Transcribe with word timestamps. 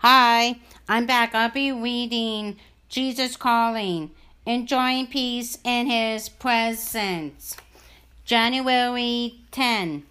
Hi, 0.00 0.60
I'm 0.88 1.06
back. 1.06 1.34
I'll 1.34 1.50
be 1.50 1.72
reading 1.72 2.56
Jesus 2.88 3.36
Calling, 3.36 4.12
enjoying 4.46 5.08
peace 5.08 5.58
in 5.64 5.88
His 5.88 6.28
presence. 6.28 7.56
January 8.24 9.40
10. 9.50 10.04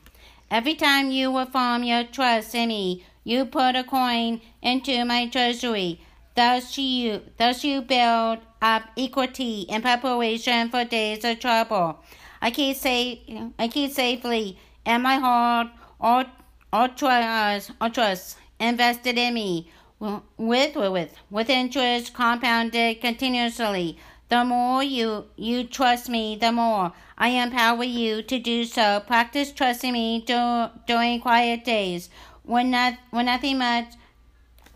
Every 0.52 0.76
time 0.76 1.10
you 1.12 1.38
affirm 1.38 1.86
your 1.86 2.04
trust 2.04 2.54
in 2.54 2.68
me, 2.68 3.06
you 3.24 3.46
put 3.46 3.78
a 3.78 3.86
coin 3.86 4.42
into 4.62 5.06
my 5.06 5.30
treasury. 5.30 6.02
Thus 6.36 6.78
you, 6.78 7.22
thus 7.38 7.64
you 7.64 7.82
build 7.82 8.40
up 8.62 8.84
equity 8.98 9.62
in 9.70 9.82
preparation 9.82 10.70
for 10.70 10.84
days 10.84 11.24
of 11.24 11.40
trouble. 11.40 12.00
I 12.42 12.52
keep 12.52 12.76
say, 12.76 13.22
I 13.58 13.70
keep 13.70 13.94
safely 13.94 14.58
in 14.86 15.02
my 15.02 15.16
heart 15.16 15.68
all, 16.02 16.26
all 16.74 16.90
trust, 16.90 17.72
all 17.80 17.90
trust 17.90 18.38
invested 18.60 19.18
in 19.18 19.34
me 19.34 19.70
with 20.00 20.76
with 20.76 21.18
with 21.30 21.50
interest 21.50 22.14
compounded 22.14 23.02
continuously. 23.02 23.98
The 24.30 24.44
more 24.44 24.84
you 24.84 25.26
you 25.36 25.64
trust 25.64 26.10
me, 26.10 26.36
the 26.36 26.52
more 26.52 26.94
I 27.18 27.30
empower 27.30 27.84
you 27.84 28.22
to 28.22 28.40
do 28.40 28.66
so. 28.66 29.02
Practice 29.08 29.52
trusting 29.52 29.94
me 29.94 30.24
do, 30.26 30.68
during 30.86 31.22
quiet 31.22 31.66
days 31.66 32.10
when 32.44 32.72
not 32.72 32.96
when 33.10 33.26
nothing 33.26 33.58
much 33.58 33.94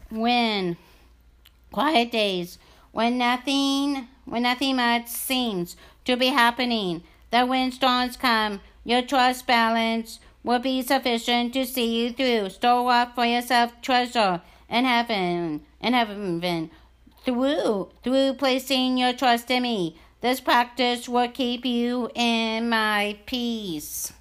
when 0.09 0.77
quiet 1.71 2.11
days 2.11 2.57
when 2.91 3.17
nothing 3.17 4.07
when 4.25 4.43
nothing 4.43 4.77
much 4.77 5.07
seems 5.07 5.75
to 6.05 6.17
be 6.17 6.27
happening. 6.27 7.03
The 7.31 7.45
windstorms 7.45 8.17
come, 8.17 8.59
your 8.83 9.01
trust 9.01 9.47
balance 9.47 10.19
will 10.43 10.59
be 10.59 10.81
sufficient 10.81 11.53
to 11.53 11.65
see 11.65 12.03
you 12.03 12.11
through. 12.11 12.49
Store 12.49 12.91
up 12.91 13.15
for 13.15 13.25
yourself 13.25 13.73
treasure 13.81 14.41
in 14.71 14.85
heaven, 14.85 15.61
in 15.81 15.93
heaven, 15.93 16.71
through 17.25 17.89
through 18.03 18.33
placing 18.33 18.97
your 18.97 19.13
trust 19.13 19.51
in 19.51 19.63
me. 19.63 19.97
This 20.21 20.39
practice 20.39 21.09
will 21.09 21.29
keep 21.29 21.65
you 21.65 22.09
in 22.15 22.69
my 22.69 23.17
peace. 23.25 24.13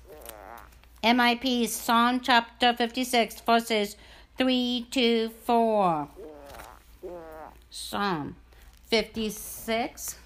In 1.03 1.17
my 1.17 1.35
peace. 1.37 1.75
Psalm 1.75 2.21
chapter 2.21 2.75
56, 2.75 3.41
verses 3.43 3.97
3 4.37 4.87
to 4.91 5.29
4. 5.45 6.09
Psalm 7.71 8.37
56. 8.89 10.17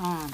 Psalm. 0.00 0.30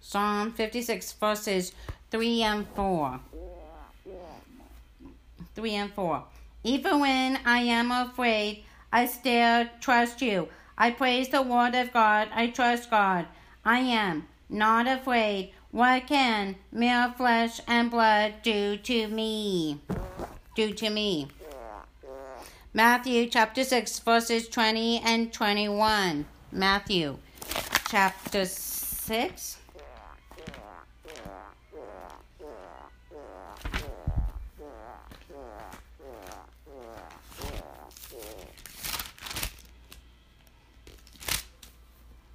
Psalm 0.00 0.52
56 0.52 1.12
verses 1.14 1.72
3 2.12 2.42
and 2.42 2.66
4. 2.76 3.20
3 5.56 5.74
and 5.74 5.92
4. 5.92 6.24
Even 6.62 7.00
when 7.00 7.40
I 7.44 7.58
am 7.58 7.90
afraid, 7.90 8.64
I 8.92 9.06
still 9.06 9.66
trust 9.80 10.22
you. 10.22 10.48
I 10.78 10.92
praise 10.92 11.30
the 11.30 11.42
word 11.42 11.74
of 11.74 11.92
God. 11.92 12.28
I 12.32 12.50
trust 12.50 12.88
God. 12.88 13.26
I 13.64 13.80
am 13.80 14.28
not 14.48 14.86
afraid. 14.86 15.52
What 15.72 16.06
can 16.06 16.54
mere 16.70 17.12
flesh 17.16 17.60
and 17.66 17.90
blood 17.90 18.34
do 18.44 18.76
to 18.76 19.08
me? 19.08 19.80
Do 20.54 20.72
to 20.74 20.88
me. 20.88 21.28
Matthew 22.74 23.28
chapter 23.28 23.64
6, 23.64 23.98
verses 23.98 24.48
20 24.48 25.02
and 25.04 25.30
21. 25.30 26.24
Matthew 26.50 27.18
chapter 27.86 28.46
6. 28.46 29.58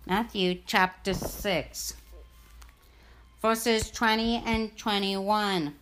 Matthew 0.06 0.60
chapter 0.68 1.16
6, 1.16 1.94
verses 3.42 3.90
20 3.90 4.44
and 4.46 4.78
21. 4.78 5.74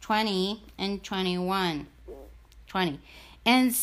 20 0.00 0.62
and 0.78 1.04
21. 1.04 1.86
20. 2.68 3.00
And, 3.44 3.74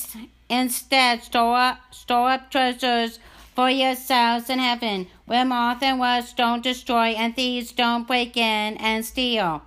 Instead, 0.50 1.24
store 1.24 1.58
up, 1.58 1.78
store 1.92 2.30
up 2.30 2.52
treasures 2.52 3.20
for 3.56 3.70
yourselves 3.70 4.50
in 4.50 4.60
heaven, 4.60 5.08
where 5.26 5.46
moth 5.46 5.82
and 5.82 6.00
rust 6.00 6.38
don't 6.38 6.64
destroy 6.64 7.08
and 7.08 7.36
thieves 7.36 7.72
don't 7.72 8.06
break 8.06 8.38
in 8.38 8.78
and 8.78 9.04
steal. 9.04 9.64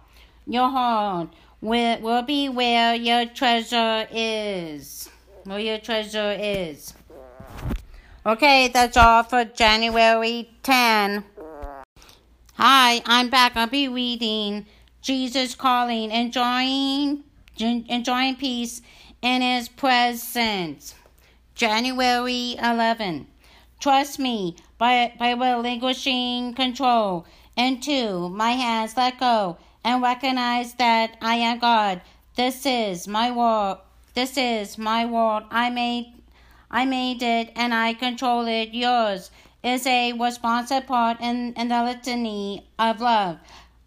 Your 0.46 0.68
heart 0.68 1.30
will, 1.60 2.00
will 2.00 2.22
be 2.22 2.48
where 2.48 2.94
your 2.94 3.26
treasure 3.26 4.06
is. 4.12 5.10
Where 5.44 5.58
your 5.58 5.78
treasure 5.78 6.36
is. 6.38 6.94
Okay, 8.24 8.68
that's 8.68 8.96
all 8.96 9.24
for 9.24 9.44
January 9.44 10.50
10. 10.62 11.24
Hi, 12.54 13.02
I'm 13.06 13.30
back. 13.30 13.56
I'll 13.56 13.66
be 13.66 13.88
reading 13.88 14.66
Jesus 15.00 15.54
Calling, 15.54 16.10
enjoying, 16.10 17.24
enjoying 17.58 18.36
peace 18.36 18.82
in 19.22 19.42
His 19.42 19.68
presence. 19.68 20.94
January 21.54 22.56
11. 22.62 23.26
Trust 23.80 24.18
me 24.18 24.56
by, 24.78 25.12
by 25.18 25.32
relinquishing 25.32 26.54
control 26.54 27.26
And 27.56 27.78
into 27.78 28.28
my 28.28 28.52
hands. 28.52 28.96
Let 28.96 29.18
go 29.18 29.56
and 29.82 30.02
recognize 30.02 30.74
that 30.74 31.16
I 31.20 31.34
am 31.36 31.58
God. 31.58 32.00
This 32.36 32.64
is 32.64 33.08
my 33.08 33.30
world. 33.32 33.78
This 34.14 34.36
is 34.36 34.78
my 34.78 35.04
world. 35.04 35.44
I 35.50 35.70
made, 35.70 36.12
I 36.70 36.84
made 36.84 37.22
it 37.22 37.50
and 37.56 37.74
I 37.74 37.94
control 37.94 38.46
it. 38.46 38.70
Yours 38.72 39.30
is 39.64 39.86
a 39.86 40.12
responsive 40.12 40.86
part 40.86 41.20
in, 41.20 41.54
in 41.54 41.68
the 41.68 41.82
litany 41.82 42.68
of 42.78 43.00
love. 43.00 43.38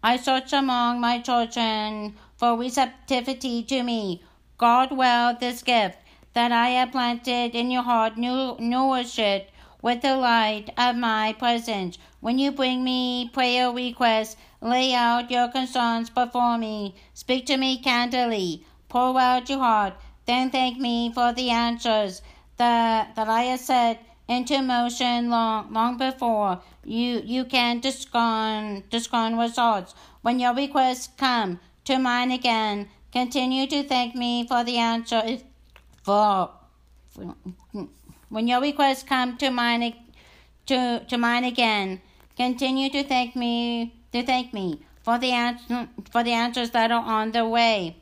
I 0.02 0.16
search 0.16 0.52
among 0.52 1.00
my 1.00 1.20
children 1.20 2.16
for 2.36 2.58
receptivity 2.58 3.62
to 3.62 3.82
me 3.82 4.22
Guard 4.62 4.92
well 4.92 5.34
this 5.34 5.60
gift 5.60 5.98
that 6.34 6.52
I 6.52 6.68
have 6.68 6.92
planted 6.92 7.56
in 7.56 7.72
your 7.72 7.82
heart, 7.82 8.16
nourish 8.16 9.18
it 9.18 9.50
with 9.82 10.02
the 10.02 10.16
light 10.16 10.70
of 10.78 10.94
my 10.94 11.32
presence. 11.36 11.98
When 12.20 12.38
you 12.38 12.52
bring 12.52 12.84
me 12.84 13.28
prayer 13.32 13.72
requests, 13.72 14.36
lay 14.60 14.94
out 14.94 15.32
your 15.32 15.48
concerns 15.48 16.10
before 16.10 16.58
me. 16.58 16.94
Speak 17.12 17.44
to 17.46 17.56
me 17.56 17.76
candidly. 17.76 18.64
Pour 18.88 19.18
out 19.18 19.50
your 19.50 19.58
heart. 19.58 19.94
Then 20.26 20.50
thank 20.50 20.78
me 20.78 21.12
for 21.12 21.32
the 21.32 21.50
answers 21.50 22.22
that, 22.56 23.16
that 23.16 23.28
I 23.28 23.42
have 23.42 23.58
set 23.58 24.06
into 24.28 24.62
motion 24.62 25.28
long, 25.28 25.72
long 25.72 25.98
before 25.98 26.62
you, 26.84 27.20
you 27.24 27.44
can 27.46 27.80
discern, 27.80 28.84
discern 28.90 29.36
results. 29.36 29.92
When 30.20 30.38
your 30.38 30.54
requests 30.54 31.08
come 31.16 31.58
to 31.86 31.98
mind 31.98 32.32
again, 32.32 32.90
Continue 33.12 33.66
to 33.66 33.82
thank 33.82 34.14
me 34.14 34.46
for 34.46 34.64
the 34.64 34.78
answer. 34.78 35.38
For 36.02 36.50
when 38.28 38.48
your 38.48 38.60
requests 38.60 39.02
come 39.02 39.36
to 39.36 39.50
mine 39.50 39.94
to, 40.66 41.04
to 41.06 41.18
mind 41.18 41.44
again, 41.44 42.00
continue 42.36 42.88
to 42.90 43.04
thank 43.04 43.36
me 43.36 43.94
to 44.12 44.22
thank 44.24 44.52
me 44.54 44.80
for 45.02 45.18
the 45.18 45.32
answer 45.32 45.88
for 46.10 46.22
the 46.22 46.32
answers 46.32 46.70
that 46.70 46.90
are 46.90 47.04
on 47.04 47.32
the 47.32 47.46
way. 47.46 47.96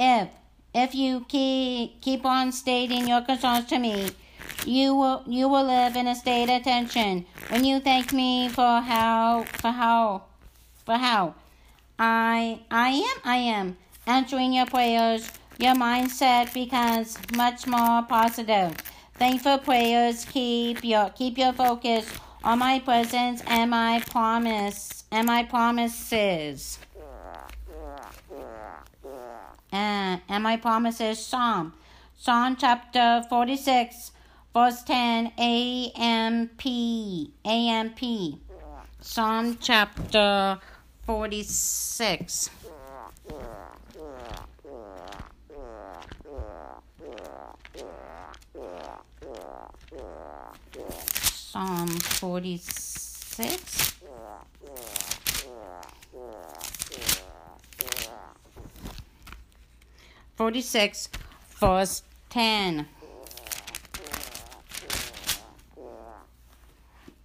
If 0.00 0.28
if 0.74 0.94
you 0.94 1.24
keep 1.28 2.00
keep 2.00 2.24
on 2.24 2.52
stating 2.52 3.06
your 3.06 3.22
concerns 3.22 3.66
to 3.66 3.78
me, 3.78 4.10
you 4.64 4.94
will 4.94 5.22
you 5.26 5.48
will 5.48 5.64
live 5.64 5.96
in 5.96 6.08
a 6.08 6.14
state 6.14 6.50
of 6.50 6.62
tension. 6.64 7.26
When 7.48 7.64
you 7.64 7.80
thank 7.80 8.12
me 8.12 8.48
for 8.48 8.80
how 8.80 9.44
for 9.44 9.70
how 9.70 10.24
for 10.84 10.96
how 10.96 11.34
I 11.98 12.60
I 12.70 12.88
am 12.90 13.18
I 13.24 13.36
am 13.36 13.76
answering 14.06 14.52
your 14.52 14.66
prayers, 14.66 15.30
your 15.58 15.74
mindset 15.74 16.52
becomes 16.52 17.18
much 17.34 17.66
more 17.66 18.02
positive. 18.02 18.74
Thankful 19.14 19.58
prayers 19.58 20.24
keep 20.26 20.84
your 20.84 21.10
keep 21.10 21.38
your 21.38 21.52
focus 21.52 22.06
on 22.44 22.58
my 22.58 22.78
presence 22.78 23.42
and 23.46 23.70
my 23.70 24.02
promise 24.10 25.04
and 25.10 25.26
my 25.26 25.42
promises. 25.42 26.78
And, 29.72 30.20
and 30.28 30.42
my 30.42 30.56
promises 30.56 31.24
Psalm. 31.24 31.74
Psalm 32.16 32.56
chapter 32.56 33.24
46, 33.28 34.12
verse 34.54 34.82
10, 34.84 35.32
AMP. 35.38 36.66
AMP. 37.44 38.00
Psalm 39.00 39.58
chapter 39.60 40.58
46. 41.04 42.50
46. 51.56 53.94
Forty-six, 60.36 61.08
verse 61.58 62.02
ten. 62.28 62.86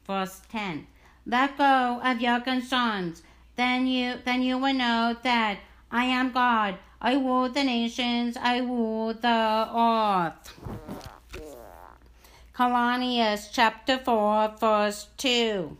Verse 0.07 0.42
ten. 0.50 0.88
Let 1.25 1.57
go 1.57 2.00
of 2.01 2.22
your 2.22 2.39
concerns. 2.39 3.24
Then 3.57 3.86
you 3.86 4.16
then 4.24 4.42
you 4.42 4.57
will 4.57 4.74
know 4.74 5.18
that 5.24 5.57
I 5.92 6.06
am 6.06 6.31
God. 6.31 6.78
I 7.01 7.16
rule 7.16 7.50
the 7.50 7.66
nations. 7.66 8.38
I 8.38 8.60
rule 8.60 9.13
the 9.13 9.68
earth. 9.75 10.54
Colossians 12.53 13.50
chapter 13.50 13.98
4, 13.98 14.56
verse 14.59 15.07
2. 15.18 15.77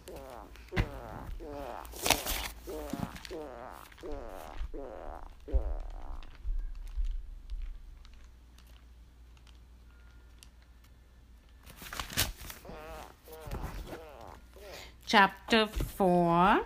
Chapter 15.06 15.67
4. 15.67 16.62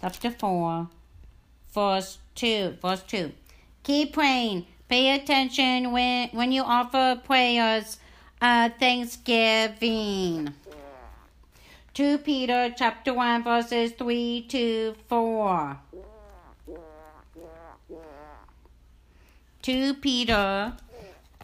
Chapter 0.00 0.30
4, 0.30 0.88
verse 1.74 2.18
2. 2.36 2.78
Verse 2.80 3.02
2. 3.02 3.32
Keep 3.88 4.12
praying. 4.12 4.66
Pay 4.90 5.14
attention 5.14 5.92
when, 5.92 6.28
when 6.32 6.52
you 6.52 6.62
offer 6.62 7.18
prayers 7.24 7.96
uh, 8.38 8.68
thanksgiving. 8.78 10.52
2 11.94 12.18
Peter 12.18 12.74
chapter 12.76 13.14
1 13.14 13.44
verses 13.44 13.92
3 13.92 14.44
to 14.50 14.94
4. 15.08 15.78
2 19.62 19.94
Peter 19.94 20.74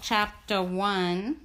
chapter 0.02 0.62
1 0.62 1.36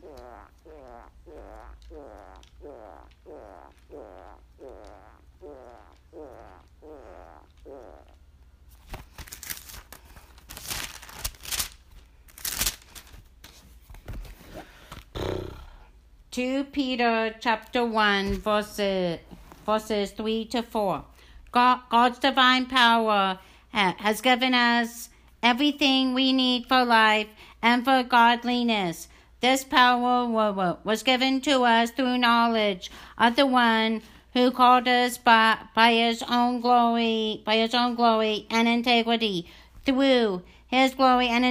2 16.31 16.65
Peter 16.65 17.33
chapter 17.39 17.83
1 17.83 18.35
verses, 18.35 19.17
verses 19.65 20.11
3 20.11 20.45
to 20.45 20.61
4. 20.61 21.03
God, 21.51 21.79
God's 21.89 22.19
divine 22.19 22.67
power 22.67 23.39
has 23.71 24.21
given 24.21 24.53
us 24.53 25.09
everything 25.41 26.13
we 26.13 26.31
need 26.31 26.67
for 26.67 26.85
life 26.85 27.29
and 27.63 27.83
for 27.83 28.03
godliness. 28.03 29.07
This 29.41 29.63
power 29.63 30.27
was 30.83 31.01
given 31.01 31.41
to 31.41 31.63
us 31.63 31.89
through 31.89 32.19
knowledge 32.19 32.91
of 33.17 33.35
the 33.35 33.47
one 33.47 34.03
who 34.33 34.51
called 34.51 34.87
us 34.87 35.17
by, 35.17 35.57
by 35.73 35.93
his 35.93 36.21
own 36.29 36.61
glory, 36.61 37.41
by 37.43 37.55
his 37.55 37.73
own 37.73 37.95
glory 37.95 38.45
and 38.51 38.67
integrity. 38.67 39.47
Through 39.83 40.43
his 40.67 40.93
glory 40.93 41.29
and, 41.29 41.43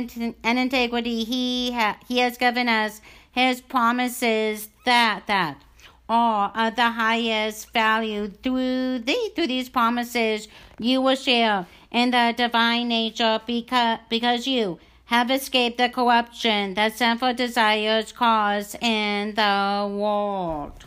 and 0.45 0.59
integrity, 0.61 1.25
he, 1.25 1.73
ha, 1.73 1.99
he 2.07 2.19
has 2.19 2.39
given 2.39 2.69
us 2.69 3.01
his 3.39 3.61
promises 3.61 4.69
that 4.85 5.23
that 5.29 5.63
are 6.09 6.51
of 6.57 6.75
the 6.75 6.91
highest 6.91 7.73
value 7.73 8.27
through 8.43 8.99
the, 8.99 9.17
through 9.35 9.47
these 9.47 9.69
promises 9.69 10.49
you 10.81 11.01
will 11.01 11.15
share 11.15 11.65
in 11.93 12.11
the 12.11 12.35
divine 12.37 12.89
nature 12.89 13.41
because 13.47 14.01
because 14.09 14.49
you 14.49 14.77
have 15.05 15.31
escaped 15.31 15.79
the 15.79 15.89
corruption 15.89 16.75
that 16.75 16.93
sinful 16.97 17.33
desires 17.35 18.11
cause 18.11 18.75
in 18.81 19.35
the 19.37 19.89
world. 19.89 20.85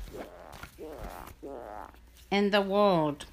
In 2.30 2.51
the 2.51 2.62
world. 2.62 3.25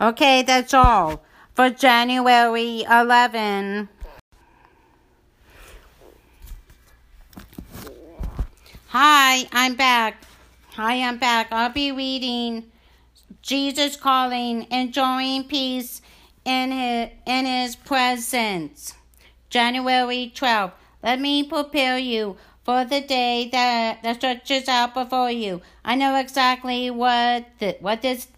Okay 0.00 0.42
that's 0.42 0.74
all 0.74 1.22
for 1.58 1.70
January 1.70 2.84
11. 2.88 3.88
Hi, 8.86 9.48
I'm 9.50 9.74
back. 9.74 10.22
Hi, 10.74 11.02
I'm 11.02 11.18
back. 11.18 11.48
I'll 11.50 11.72
be 11.72 11.90
reading 11.90 12.70
Jesus 13.42 13.96
Calling, 13.96 14.68
Enjoying 14.70 15.48
Peace 15.48 16.00
in 16.44 16.70
His, 16.70 17.10
in 17.26 17.44
his 17.44 17.74
Presence. 17.74 18.94
January 19.50 20.30
12. 20.32 20.70
Let 21.02 21.20
me 21.20 21.42
prepare 21.42 21.98
you 21.98 22.36
for 22.62 22.84
the 22.84 23.00
day 23.00 23.48
that, 23.50 24.04
that 24.04 24.18
stretches 24.18 24.68
out 24.68 24.94
before 24.94 25.32
you. 25.32 25.62
I 25.84 25.96
know 25.96 26.14
exactly 26.14 26.88
what 26.88 27.46
the, 27.58 27.76
what 27.80 28.02
this 28.02 28.28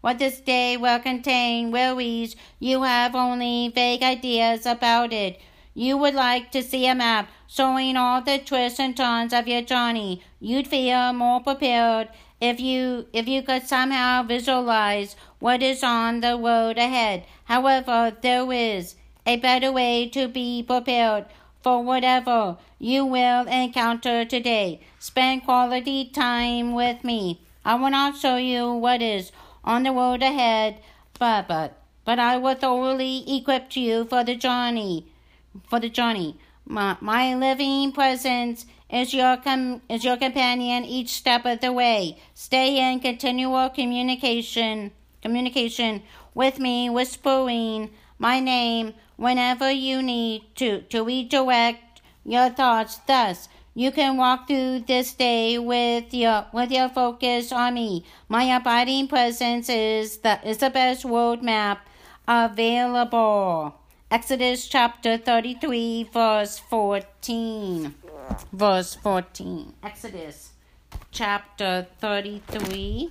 what 0.00 0.18
this 0.18 0.40
day 0.40 0.76
will 0.76 0.98
contain 0.98 1.70
worries, 1.70 2.36
you 2.58 2.82
have 2.82 3.14
only 3.14 3.68
vague 3.74 4.02
ideas 4.02 4.66
about 4.66 5.12
it. 5.12 5.40
You 5.74 5.96
would 5.96 6.14
like 6.14 6.50
to 6.52 6.62
see 6.62 6.86
a 6.86 6.94
map 6.94 7.28
showing 7.46 7.96
all 7.96 8.20
the 8.20 8.38
twists 8.38 8.80
and 8.80 8.96
turns 8.96 9.32
of 9.32 9.46
your 9.46 9.62
journey. 9.62 10.22
You'd 10.40 10.66
feel 10.66 11.12
more 11.12 11.40
prepared 11.40 12.08
if 12.40 12.58
you 12.58 13.06
if 13.12 13.28
you 13.28 13.42
could 13.42 13.66
somehow 13.66 14.22
visualize 14.22 15.14
what 15.38 15.62
is 15.62 15.84
on 15.84 16.20
the 16.20 16.36
road 16.36 16.78
ahead. 16.78 17.24
However, 17.44 18.16
there 18.20 18.50
is 18.52 18.96
a 19.26 19.36
better 19.36 19.70
way 19.70 20.08
to 20.08 20.26
be 20.26 20.62
prepared 20.62 21.26
for 21.62 21.82
whatever 21.82 22.56
you 22.78 23.04
will 23.04 23.46
encounter 23.46 24.24
today. 24.24 24.80
Spend 24.98 25.44
quality 25.44 26.06
time 26.06 26.72
with 26.74 27.04
me. 27.04 27.40
I 27.64 27.74
will 27.74 27.90
not 27.90 28.16
show 28.16 28.36
you 28.36 28.72
what 28.72 29.02
is 29.02 29.30
on 29.64 29.82
the 29.82 29.92
road 29.92 30.22
ahead, 30.22 30.80
but 31.18 31.48
but 31.48 31.76
but 32.04 32.18
I 32.18 32.36
will 32.38 32.54
thoroughly 32.54 33.24
equip 33.36 33.76
you 33.76 34.04
for 34.04 34.24
the 34.24 34.34
journey. 34.34 35.06
For 35.68 35.80
the 35.80 35.88
journey, 35.88 36.36
my, 36.64 36.96
my 37.00 37.34
living 37.34 37.92
presence 37.92 38.66
is 38.88 39.12
your 39.12 39.36
com- 39.36 39.82
is 39.88 40.04
your 40.04 40.16
companion 40.16 40.84
each 40.84 41.10
step 41.10 41.44
of 41.44 41.60
the 41.60 41.72
way. 41.72 42.18
Stay 42.34 42.78
in 42.78 43.00
continual 43.00 43.70
communication 43.70 44.92
communication 45.22 46.02
with 46.34 46.58
me, 46.58 46.88
whispering 46.88 47.90
my 48.18 48.40
name 48.40 48.94
whenever 49.16 49.70
you 49.70 50.02
need 50.02 50.42
to 50.56 50.82
to 50.82 51.04
redirect 51.04 52.00
your 52.24 52.48
thoughts. 52.50 53.00
Thus, 53.06 53.48
you 53.80 53.90
can 53.90 54.18
walk 54.18 54.46
through 54.46 54.80
this 54.80 55.14
day 55.14 55.58
with 55.58 56.12
your 56.12 56.44
with 56.52 56.70
your 56.70 56.90
focus 56.90 57.50
on 57.50 57.72
me. 57.72 58.04
My 58.28 58.44
abiding 58.54 59.08
presence 59.08 59.70
is 59.70 60.18
the 60.18 60.34
is 60.46 60.58
the 60.58 60.68
best 60.68 61.06
roadmap 61.06 61.78
available. 62.28 63.74
Exodus 64.10 64.68
chapter 64.68 65.16
33 65.16 66.10
verse 66.12 66.58
14. 66.58 67.94
Verse 68.52 68.94
14. 68.96 69.72
Exodus 69.82 70.50
chapter 71.10 71.86
33 72.00 73.10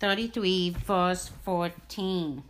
33, 0.00 0.70
verse 0.70 1.30
14. 1.44 2.42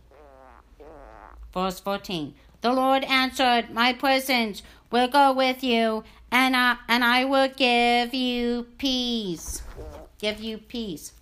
Verse 1.53 1.79
14. 1.79 2.33
The 2.61 2.73
Lord 2.73 3.03
answered, 3.05 3.69
My 3.69 3.93
presence 3.93 4.63
will 4.91 5.07
go 5.07 5.31
with 5.33 5.63
you, 5.63 6.03
and 6.31 6.55
I, 6.55 6.77
and 6.87 7.03
I 7.03 7.25
will 7.25 7.47
give 7.47 8.13
you 8.13 8.67
peace. 8.77 9.61
Give 10.19 10.39
you 10.41 10.57
peace. 10.57 11.13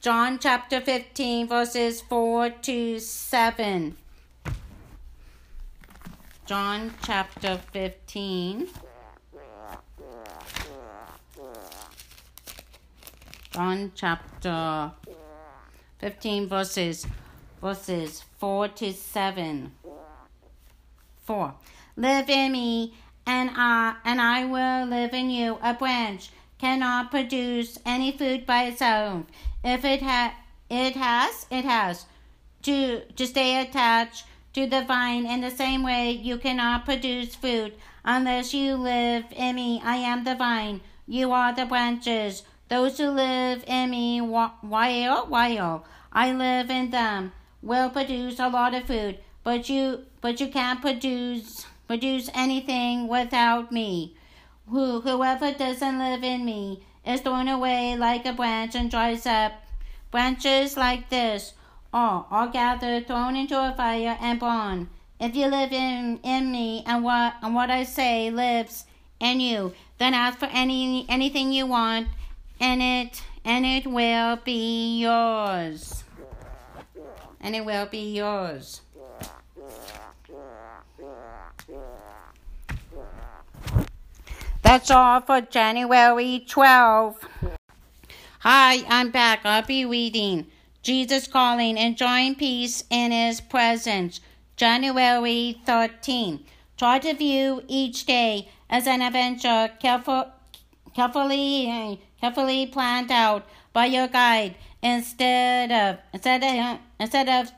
John 0.00 0.38
chapter 0.38 0.80
15, 0.80 1.48
verses 1.48 2.00
4 2.00 2.50
to 2.50 2.98
7. 2.98 3.96
John 6.46 6.92
chapter 7.04 7.60
15. 7.72 8.68
John 13.52 13.92
chapter 13.94 14.92
15 16.00 16.48
verses 16.48 17.06
verses 17.60 18.24
4 18.38 18.68
to 18.68 18.92
7 18.92 19.72
4. 21.24 21.54
Live 21.96 22.28
in 22.28 22.50
me, 22.50 22.94
and 23.24 23.50
I, 23.54 23.94
and 24.04 24.20
I 24.20 24.44
will 24.44 24.86
live 24.86 25.14
in 25.14 25.30
you. 25.30 25.58
A 25.62 25.74
branch 25.74 26.30
cannot 26.58 27.10
produce 27.10 27.78
any 27.86 28.10
food 28.10 28.46
by 28.46 28.64
itself. 28.64 29.26
If 29.62 29.84
it, 29.84 30.02
ha- 30.02 30.34
it 30.68 30.96
has, 30.96 31.46
it 31.50 31.64
has 31.64 32.06
to, 32.62 33.02
to 33.04 33.26
stay 33.26 33.60
attached 33.60 34.24
to 34.54 34.66
the 34.66 34.82
vine 34.82 35.24
in 35.24 35.40
the 35.40 35.50
same 35.50 35.84
way 35.84 36.10
you 36.10 36.36
cannot 36.36 36.84
produce 36.84 37.36
fruit 37.36 37.74
unless 38.04 38.52
you 38.52 38.74
live 38.74 39.26
in 39.30 39.54
me. 39.54 39.80
I 39.84 39.96
am 39.96 40.24
the 40.24 40.34
vine. 40.34 40.80
You 41.06 41.30
are 41.30 41.54
the 41.54 41.66
branches. 41.66 42.42
Those 42.70 42.98
who 42.98 43.10
live 43.10 43.64
in 43.66 43.90
me 43.90 44.20
while, 44.20 44.56
while 44.60 45.28
oh, 45.28 45.28
oh? 45.60 45.82
I 46.12 46.30
live 46.30 46.70
in 46.70 46.92
them 46.92 47.32
will 47.62 47.90
produce 47.90 48.38
a 48.38 48.48
lot 48.48 48.74
of 48.74 48.84
food, 48.84 49.18
but 49.42 49.68
you 49.68 50.04
but 50.20 50.40
you 50.40 50.46
can't 50.46 50.80
produce 50.80 51.66
produce 51.88 52.30
anything 52.32 53.08
without 53.08 53.72
me. 53.72 54.14
Who 54.68 55.00
whoever 55.00 55.52
doesn't 55.52 55.98
live 55.98 56.22
in 56.22 56.44
me 56.44 56.84
is 57.04 57.22
thrown 57.22 57.48
away 57.48 57.96
like 57.96 58.24
a 58.24 58.32
branch 58.32 58.76
and 58.76 58.88
dries 58.88 59.26
up. 59.26 59.52
Branches 60.12 60.76
like 60.76 61.10
this 61.10 61.54
are, 61.92 62.24
are 62.30 62.46
gathered, 62.46 63.08
thrown 63.08 63.34
into 63.34 63.58
a 63.58 63.74
fire, 63.76 64.16
and 64.20 64.38
burned. 64.38 64.86
If 65.18 65.34
you 65.34 65.48
live 65.48 65.72
in, 65.72 66.20
in 66.22 66.52
me 66.52 66.84
and 66.86 67.02
what 67.02 67.34
and 67.42 67.52
what 67.52 67.68
I 67.68 67.82
say 67.82 68.30
lives 68.30 68.84
in 69.18 69.40
you, 69.40 69.74
then 69.98 70.14
ask 70.14 70.38
for 70.38 70.48
any 70.52 71.04
anything 71.08 71.52
you 71.52 71.66
want, 71.66 72.06
and 72.60 72.82
it 72.82 73.22
and 73.44 73.64
it 73.64 73.86
will 73.86 74.36
be 74.36 75.00
yours. 75.00 76.04
And 77.40 77.56
it 77.56 77.64
will 77.64 77.86
be 77.86 78.14
yours. 78.14 78.82
That's 84.62 84.90
all 84.90 85.22
for 85.22 85.40
January 85.40 86.44
12th. 86.46 87.24
Hi, 88.40 88.84
I'm 88.88 89.10
back. 89.10 89.40
I'll 89.44 89.62
be 89.62 89.84
reading 89.84 90.46
Jesus 90.82 91.26
Calling, 91.26 91.76
Enjoying 91.76 92.34
Peace 92.34 92.84
in 92.90 93.10
His 93.10 93.40
Presence. 93.40 94.20
January 94.56 95.58
13. 95.64 96.44
Try 96.76 96.98
to 96.98 97.14
view 97.14 97.62
each 97.66 98.04
day 98.04 98.48
as 98.68 98.86
an 98.86 99.00
adventure 99.00 99.70
careful, 99.80 100.30
carefully, 100.94 101.98
carefully 102.20 102.66
planned 102.66 103.10
out 103.10 103.46
by 103.72 103.86
your 103.86 104.08
guide 104.08 104.54
instead 104.82 105.70
of 105.72 105.98
instead 106.12 106.42
of 106.42 106.80
instead 106.98 107.28
of 107.28 107.52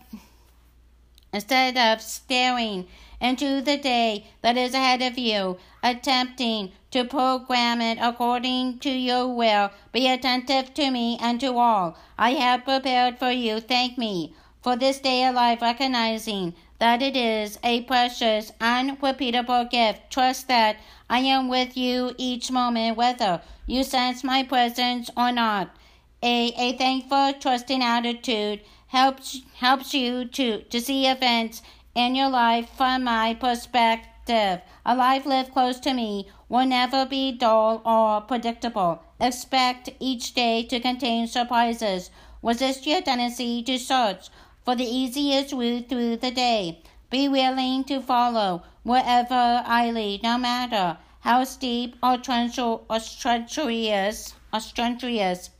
instead 1.33 1.77
of 1.77 2.01
staring 2.01 2.87
into 3.21 3.61
the 3.61 3.77
day 3.77 4.27
that 4.43 4.57
is 4.57 4.75
ahead 4.75 5.01
of 5.01 5.17
you, 5.17 5.57
attempting 5.83 6.73
to 6.91 7.05
program 7.05 7.81
it 7.81 7.97
according 8.01 8.79
to 8.81 8.91
your 8.91 9.33
will. 9.33 9.71
Be 9.93 10.09
attentive 10.09 10.75
to 10.75 10.91
me 10.91 11.17
and 11.21 11.41
to 11.41 11.57
all 11.57 11.97
I 12.19 12.33
have 12.33 12.65
prepared 12.65 13.19
for 13.19 13.31
you. 13.31 13.61
Thank 13.61 13.97
me 13.97 14.35
for 14.61 14.77
this 14.77 14.99
day 14.99 15.25
of 15.25 15.35
life, 15.35 15.63
recognizing 15.63 16.55
that 16.83 17.01
it 17.01 17.15
is 17.15 17.61
a 17.63 17.81
precious, 17.83 18.51
unrepeatable 18.61 19.65
gift. 19.67 20.11
Trust 20.11 20.49
that 20.49 20.79
I 21.09 21.21
am 21.21 21.47
with 21.47 21.77
you 21.77 22.13
each 22.19 22.51
moment, 22.51 22.97
whether 22.97 23.41
you 23.69 23.85
sense 23.85 24.25
my 24.25 24.43
presence 24.43 25.09
or 25.17 25.31
not. 25.31 25.77
A, 26.25 26.53
a 26.59 26.77
thankful, 26.77 27.35
trusting 27.35 27.85
attitude 27.85 28.63
helps 28.89 29.43
helps 29.55 29.95
you 29.95 30.25
to, 30.25 30.63
to 30.63 30.81
see 30.81 31.07
events 31.07 31.63
in 31.95 32.17
your 32.17 32.29
life 32.29 32.69
from 32.77 33.05
my 33.05 33.35
perspective. 33.35 34.61
A 34.85 34.97
life 34.97 35.25
lived 35.25 35.53
close 35.53 35.79
to 35.79 35.95
me 35.95 36.27
will 36.49 36.67
never 36.67 37.07
be 37.07 37.31
dull 37.31 37.81
or 37.85 38.23
predictable. 38.23 39.05
Expect 39.21 39.91
each 40.01 40.35
day 40.35 40.65
to 40.65 40.81
contain 40.81 41.29
surprises. 41.29 42.11
Resist 42.43 42.89
your 42.89 43.03
tendency 43.03 43.63
to 43.63 43.79
search 43.79 44.31
for 44.65 44.75
the 44.77 44.85
easiest 44.85 45.53
route 45.53 45.89
through 45.89 46.17
the 46.17 46.31
day. 46.31 46.83
Be 47.11 47.29
willing 47.29 47.85
to 47.85 48.01
follow 48.01 48.63
wherever 48.83 49.63
I 49.67 49.91
lead, 49.91 50.23
no 50.23 50.39
matter 50.39 50.99
how 51.21 51.45
steep 51.45 51.97
or, 52.03 52.19
treacherous 52.19 52.75
or 52.89 54.61
treacherous 54.61 55.51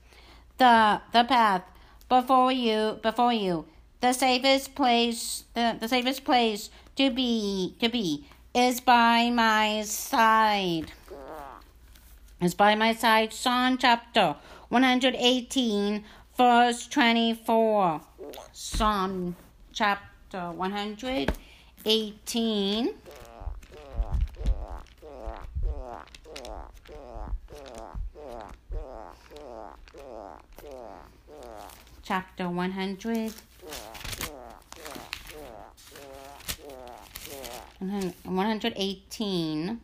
the 0.59 1.01
the 1.13 1.25
path. 1.25 1.63
Before 2.09 2.53
you 2.53 2.99
before 3.03 3.33
you. 3.33 3.65
The 4.01 4.13
safest 4.13 4.75
place 4.75 5.45
the, 5.55 5.77
the 5.81 5.89
safest 5.89 6.25
place 6.25 6.71
to 6.97 7.11
be 7.11 7.75
to 7.81 7.89
be 7.89 8.27
is 8.55 8.81
by 8.81 9.31
my 9.31 9.83
side. 9.83 10.93
Is 12.41 12.55
by 12.55 12.75
my 12.75 12.93
side. 12.93 13.33
Psalm 13.33 13.79
chapter 13.79 14.37
118 14.69 16.05
verse 16.37 16.87
24 16.89 18.01
Psalm 18.53 19.37
chapter 19.73 20.53
118 20.53 22.95
chapter 32.03 32.49
100 32.49 33.33
118, 38.25 39.81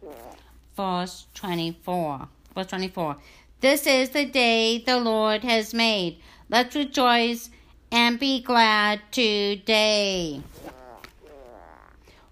verse 0.76 1.26
24. 1.34 2.28
Verse 2.54 2.68
24. 2.68 3.16
This 3.60 3.88
is 3.88 4.10
the 4.10 4.24
day 4.24 4.78
the 4.78 4.98
Lord 4.98 5.42
has 5.42 5.74
made. 5.74 6.20
Let's 6.48 6.76
rejoice 6.76 7.50
and 7.90 8.16
be 8.16 8.40
glad 8.40 9.00
today. 9.10 10.42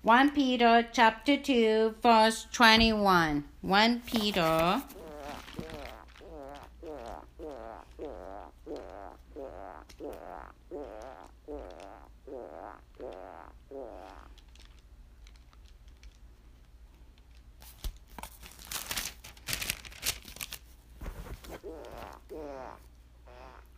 1 0.03 0.31
Peter 0.31 0.87
chapter 0.93 1.37
2 1.37 1.97
verse 2.01 2.47
21. 2.53 3.43
1 3.61 4.03
Peter 4.07 4.83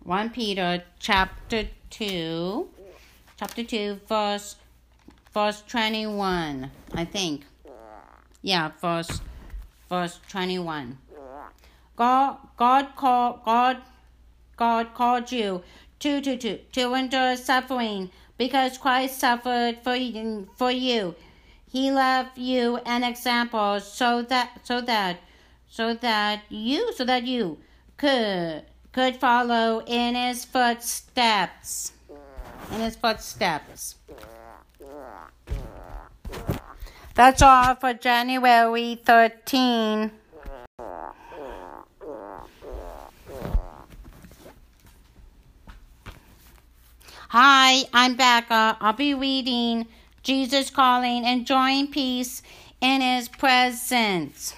One 0.09 0.31
Peter 0.31 0.85
chapter 0.99 1.69
two, 1.91 2.71
chapter 3.39 3.63
two, 3.63 4.01
verse 4.09 4.57
verse 5.35 5.63
twenty 5.69 6.07
one, 6.07 6.71
I 6.95 7.05
think. 7.05 7.45
Yeah, 8.41 8.71
verse 8.81 9.21
verse 9.91 10.19
twenty 10.31 10.59
one. 10.59 10.97
God 11.95 12.39
God 12.57 12.97
called 12.97 13.45
God 13.45 13.83
God 14.57 14.95
called 14.95 15.31
you 15.31 15.63
to 15.99 16.23
to 16.23 16.39
to 16.39 16.57
to 16.57 16.95
endure 16.95 17.37
suffering 17.37 18.11
because 18.39 18.79
Christ 18.79 19.21
suffered 19.21 19.77
for 19.85 19.95
for 20.57 20.71
you. 20.71 21.17
He 21.71 21.93
left 21.93 22.39
you 22.39 22.79
an 22.87 23.05
example 23.05 23.79
so 23.81 24.23
that 24.23 24.61
so 24.65 24.81
that 24.81 25.19
so 25.69 25.93
that 25.93 26.45
you 26.49 26.95
so 26.95 27.05
that 27.05 27.25
you 27.25 27.59
could 27.99 28.65
could 28.99 29.17
follow 29.17 29.81
in 29.87 30.17
his 30.17 30.45
footsteps. 30.45 31.93
In 32.73 32.81
his 32.81 32.97
footsteps. 32.97 33.95
That's 37.15 37.41
all 37.41 37.77
for 37.77 37.95
January 37.95 39.01
13. 39.05 40.11
Hi, 47.29 47.85
I'm 47.95 48.17
Becca. 48.17 48.79
I'll 48.81 48.93
be 48.95 49.15
reading 49.15 49.87
Jesus 50.25 50.71
Calling, 50.71 51.25
Enjoying 51.25 51.87
Peace 51.87 52.43
in 52.81 53.01
His 53.01 53.29
Presence. 53.29 54.57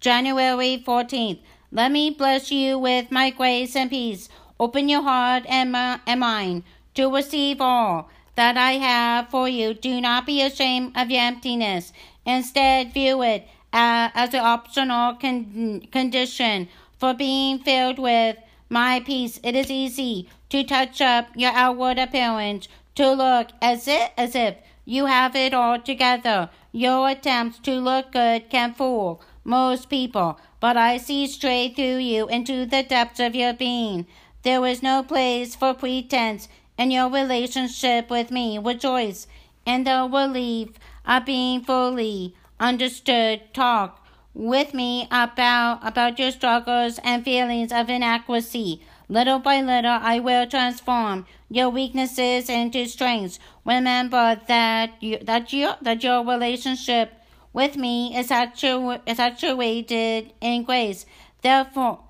January 0.00 0.82
14th. 0.84 1.38
Let 1.72 1.92
me 1.92 2.10
bless 2.10 2.50
you 2.50 2.78
with 2.78 3.10
my 3.10 3.30
grace 3.30 3.76
and 3.76 3.90
peace. 3.90 4.28
Open 4.58 4.88
your 4.88 5.02
heart 5.02 5.44
and, 5.48 5.72
my, 5.72 6.00
and 6.06 6.20
mind 6.20 6.64
to 6.94 7.14
receive 7.14 7.60
all 7.60 8.10
that 8.34 8.56
I 8.56 8.72
have 8.72 9.28
for 9.30 9.48
you. 9.48 9.74
Do 9.74 10.00
not 10.00 10.26
be 10.26 10.42
ashamed 10.42 10.96
of 10.96 11.10
your 11.10 11.22
emptiness. 11.22 11.92
Instead, 12.26 12.92
view 12.92 13.22
it 13.22 13.46
uh, 13.72 14.10
as 14.14 14.34
an 14.34 14.40
optional 14.40 15.14
con- 15.14 15.86
condition 15.92 16.68
for 16.98 17.14
being 17.14 17.58
filled 17.60 17.98
with 17.98 18.36
my 18.68 19.00
peace. 19.00 19.38
It 19.42 19.54
is 19.54 19.70
easy 19.70 20.28
to 20.48 20.64
touch 20.64 21.00
up 21.00 21.28
your 21.36 21.52
outward 21.52 21.98
appearance 21.98 22.68
to 22.96 23.12
look 23.12 23.48
as 23.62 23.86
if, 23.86 24.10
as 24.16 24.34
if 24.34 24.56
You 24.84 25.06
have 25.06 25.36
it 25.36 25.54
all 25.54 25.78
together. 25.78 26.50
Your 26.72 27.10
attempts 27.10 27.60
to 27.60 27.74
look 27.74 28.10
good 28.10 28.50
can 28.50 28.74
fool 28.74 29.22
most 29.44 29.88
people, 29.88 30.38
but 30.60 30.76
I 30.76 30.96
see 30.96 31.26
straight 31.26 31.76
through 31.76 31.98
you 31.98 32.28
into 32.28 32.66
the 32.66 32.82
depths 32.82 33.20
of 33.20 33.34
your 33.34 33.52
being. 33.52 34.06
There 34.42 34.60
was 34.60 34.82
no 34.82 35.02
place 35.02 35.54
for 35.54 35.74
pretense 35.74 36.48
in 36.78 36.90
your 36.90 37.10
relationship 37.10 38.10
with 38.10 38.30
me. 38.30 38.58
Rejoice 38.58 39.26
in 39.66 39.84
the 39.84 40.08
relief 40.10 40.70
of 41.06 41.26
being 41.26 41.62
fully 41.62 42.34
understood. 42.58 43.42
Talk 43.52 44.06
with 44.32 44.72
me 44.72 45.06
about 45.10 45.80
about 45.86 46.18
your 46.18 46.30
struggles 46.30 46.98
and 47.02 47.24
feelings 47.24 47.72
of 47.72 47.90
inadequacy. 47.90 48.80
Little 49.08 49.40
by 49.40 49.60
little, 49.60 49.98
I 50.00 50.20
will 50.20 50.46
transform 50.46 51.26
your 51.48 51.68
weaknesses 51.68 52.48
into 52.48 52.86
strengths. 52.86 53.40
Remember 53.64 54.40
that 54.46 55.02
you, 55.02 55.18
that 55.18 55.52
your 55.52 55.76
that 55.82 56.04
your 56.04 56.24
relationship 56.24 57.19
with 57.52 57.76
me 57.76 58.16
is, 58.16 58.30
actu- 58.30 58.98
actuated 59.06 60.32
in 60.40 60.62
grace. 60.62 61.06
Therefore, 61.42 62.00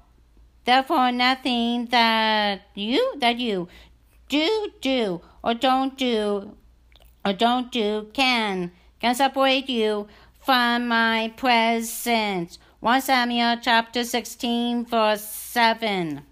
therefore, 0.65 1.13
nothing 1.13 1.87
that 1.87 2.63
you 2.75 3.15
that 3.19 3.39
you 3.39 3.69
do 4.29 4.71
do 4.81 5.21
or 5.43 5.55
don't 5.55 5.97
do 5.97 6.57
or 7.25 7.33
don't 7.33 7.71
do 7.73 8.09
can 8.13 8.73
can 9.01 9.15
separate 9.15 9.69
you 9.69 10.09
from 10.41 10.89
my 10.89 11.33
presence. 11.37 12.59
1 12.81 13.03
Samuel 13.03 13.57
chapter 13.61 14.05
16 14.05 14.87
verse 14.87 15.25
7. 15.25 16.23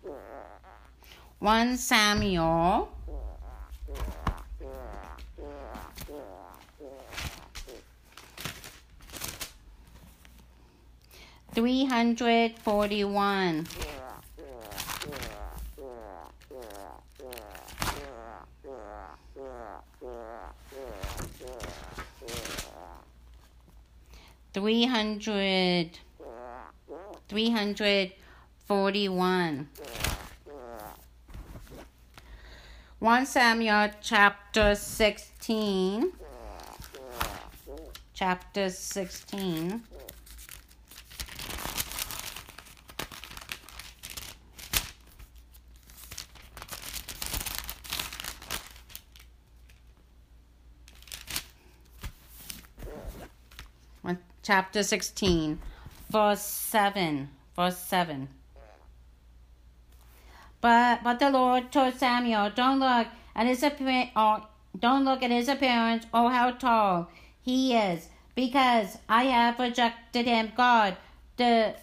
1 1.38 1.76
Samuel 1.76 2.90
three 11.58 11.84
hundred 11.86 12.56
forty 12.60 13.02
one. 13.02 13.66
Three 24.54 24.84
hundred 24.86 25.98
three 27.28 27.50
hundred 27.50 28.12
forty 28.68 29.08
one. 29.08 29.68
1 33.00 33.26
Samuel 33.26 33.90
chapter 34.00 34.74
16. 34.76 36.12
Chapter 38.12 38.70
16. 38.70 39.82
Chapter 54.48 54.82
16, 54.82 55.58
verse 56.08 56.40
7. 56.40 57.28
Verse 57.54 57.76
7. 57.76 58.28
But 60.62 61.04
but 61.04 61.18
the 61.18 61.28
Lord 61.28 61.70
told 61.70 61.96
Samuel, 61.96 62.48
Don't 62.56 62.80
look 62.80 63.08
at 63.36 63.46
his 63.46 63.62
appearance 63.62 64.08
or 64.16 64.36
uh, 64.36 64.40
don't 64.78 65.04
look 65.04 65.22
at 65.22 65.30
his 65.30 65.48
appearance 65.48 66.06
or 66.14 66.30
how 66.30 66.52
tall 66.52 67.10
he 67.42 67.76
is, 67.76 68.08
because 68.34 68.96
I 69.06 69.24
have 69.24 69.58
rejected 69.58 70.24
him. 70.24 70.52
God 70.56 70.96
the 71.36 71.74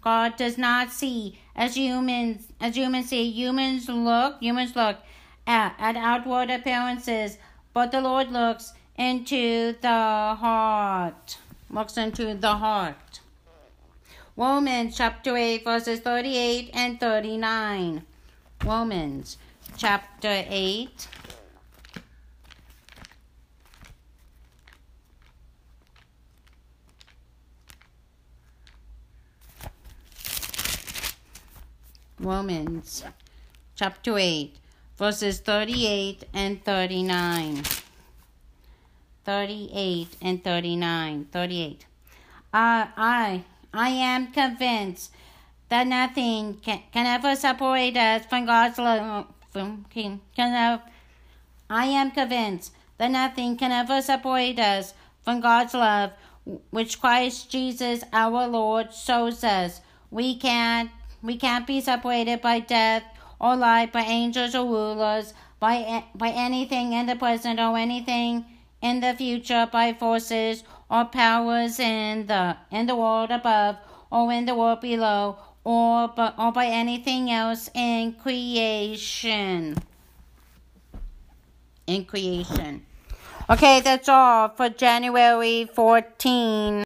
God 0.00 0.38
does 0.38 0.56
not 0.56 0.90
see 0.90 1.38
as 1.54 1.76
humans 1.76 2.48
as 2.58 2.74
humans 2.74 3.10
see. 3.10 3.30
Humans 3.30 3.86
look 3.86 4.40
humans 4.40 4.74
look 4.74 4.96
at, 5.46 5.74
at 5.78 5.94
outward 5.94 6.48
appearances, 6.48 7.36
but 7.74 7.92
the 7.92 8.00
Lord 8.00 8.32
looks 8.32 8.72
into 8.96 9.74
the 9.82 9.88
heart. 10.40 11.36
Looks 11.70 11.98
into 11.98 12.34
the 12.34 12.56
heart. 12.56 13.20
Romans 14.36 14.96
chapter 14.96 15.36
8, 15.36 15.64
verses 15.64 16.00
38 16.00 16.70
and 16.72 16.98
39. 16.98 18.04
Romans 18.64 19.36
chapter 19.76 20.44
8. 20.48 21.08
Romans 32.20 33.04
chapter 33.76 34.18
8, 34.18 34.56
verses 34.96 35.40
38 35.40 36.24
and 36.34 36.64
39. 36.64 37.62
38 39.28 40.16
and 40.22 40.42
39. 40.42 41.26
38. 41.30 41.84
Uh, 42.50 42.86
I 42.96 43.44
I 43.74 43.90
am 43.90 44.32
convinced 44.32 45.12
that 45.68 45.86
nothing 45.86 46.54
can, 46.62 46.80
can 46.94 47.04
ever 47.04 47.36
separate 47.36 47.98
us 47.98 48.24
from 48.24 48.46
God's 48.46 48.78
love. 48.78 49.26
From, 49.50 49.84
can, 49.90 50.22
can, 50.34 50.80
I 51.68 51.84
am 51.84 52.10
convinced 52.10 52.72
that 52.96 53.10
nothing 53.10 53.58
can 53.58 53.70
ever 53.70 54.00
separate 54.00 54.58
us 54.58 54.94
from 55.22 55.42
God's 55.42 55.74
love, 55.74 56.12
which 56.70 56.98
Christ 56.98 57.50
Jesus 57.50 58.04
our 58.14 58.48
Lord 58.48 58.94
shows 58.94 59.44
us. 59.44 59.82
We 60.10 60.38
can't 60.38 60.90
we 61.22 61.36
can't 61.36 61.66
be 61.66 61.82
separated 61.82 62.40
by 62.40 62.60
death 62.60 63.02
or 63.38 63.56
life, 63.56 63.92
by 63.92 64.04
angels 64.04 64.54
or 64.54 64.64
rulers, 64.64 65.34
by 65.60 66.04
by 66.14 66.30
anything 66.30 66.94
in 66.94 67.04
the 67.04 67.16
present 67.16 67.60
or 67.60 67.76
anything 67.76 68.46
in 68.80 69.00
the 69.00 69.14
future, 69.14 69.68
by 69.70 69.92
forces 69.92 70.64
or 70.90 71.04
powers 71.04 71.78
in 71.78 72.26
the 72.26 72.56
in 72.70 72.86
the 72.86 72.96
world 72.96 73.30
above 73.30 73.76
or 74.10 74.32
in 74.32 74.46
the 74.46 74.54
world 74.54 74.80
below, 74.80 75.36
or 75.64 76.08
by, 76.08 76.32
or 76.38 76.52
by 76.52 76.66
anything 76.66 77.30
else 77.30 77.68
in 77.74 78.14
creation. 78.14 79.76
In 81.86 82.04
creation. 82.04 82.84
Okay, 83.50 83.80
that's 83.80 84.08
all 84.08 84.48
for 84.50 84.68
January 84.68 85.68
14. 85.72 86.76